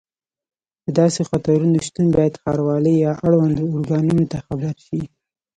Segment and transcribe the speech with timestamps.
[0.85, 5.01] د داسې خطرونو شتون باید ښاروالۍ یا اړوندو ارګانونو ته خبر شي.